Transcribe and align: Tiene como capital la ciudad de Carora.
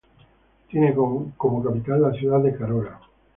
Tiene 0.67 0.95
como 0.95 1.31
capital 1.63 2.01
la 2.01 2.11
ciudad 2.11 2.39
de 2.39 2.55
Carora. 2.57 2.99